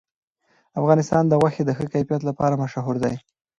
افغانستان 0.79 1.23
د 1.27 1.33
غوښې 1.41 1.63
د 1.65 1.71
ښه 1.77 1.85
کیفیت 1.93 2.21
لپاره 2.29 2.59
مشهور 2.63 2.95
دی. 3.03 3.15